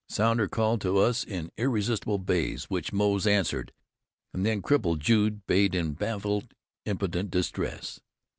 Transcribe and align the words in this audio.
Sounder 0.09 0.47
called 0.47 0.81
to 0.81 0.97
us 0.97 1.23
in 1.23 1.51
irresistible 1.57 2.17
bays, 2.17 2.63
which 2.71 2.91
Moze 2.91 3.27
answered, 3.27 3.71
and 4.33 4.43
then 4.43 4.63
crippled 4.63 4.99
Jude 4.99 5.45
bayed 5.45 5.75
in 5.75 5.93
baffled 5.93 6.55
impotent 6.85 7.29
distress. 7.29 7.99